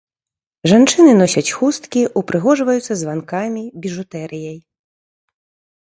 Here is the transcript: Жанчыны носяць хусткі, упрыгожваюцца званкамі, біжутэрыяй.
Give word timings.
Жанчыны 0.71 1.11
носяць 1.19 1.53
хусткі, 1.59 2.01
упрыгожваюцца 2.23 2.93
званкамі, 3.05 3.63
біжутэрыяй. 3.87 4.57